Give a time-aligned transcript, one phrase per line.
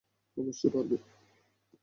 [0.37, 0.91] অবশ্যই, পারব।